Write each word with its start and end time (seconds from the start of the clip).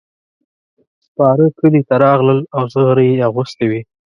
سپاره 1.05 1.45
کلي 1.59 1.81
ته 1.87 1.95
راغلل 2.05 2.39
او 2.57 2.63
زغرې 2.73 3.05
یې 3.11 3.23
اغوستې 3.29 3.65
وې. 3.69 3.81